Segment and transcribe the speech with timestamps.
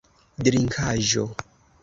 [0.45, 1.27] drinkaĵo